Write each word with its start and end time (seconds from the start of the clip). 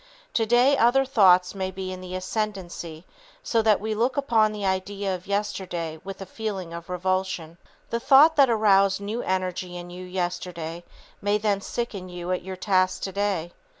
Today 0.33 0.75
other 0.79 1.05
thoughts 1.05 1.53
may 1.53 1.69
be 1.69 1.93
in 1.93 2.01
the 2.01 2.15
ascendency 2.15 3.05
so 3.43 3.61
that 3.61 3.79
we 3.79 3.93
look 3.93 4.17
upon 4.17 4.51
the 4.51 4.65
idea 4.65 5.13
of 5.13 5.27
yesterday 5.27 6.01
with 6.03 6.19
a 6.23 6.25
feeling 6.25 6.73
of 6.73 6.89
revulsion. 6.89 7.59
The 7.91 7.99
thought 7.99 8.35
that 8.35 8.49
aroused 8.49 8.99
new 8.99 9.21
energy 9.21 9.77
in 9.77 9.91
you 9.91 10.03
yesterday 10.03 10.83
may 11.21 11.37
then 11.37 11.61
sicken 11.61 12.09
you 12.09 12.31
at 12.31 12.41
your 12.41 12.55
task 12.55 13.03
today. 13.03 13.51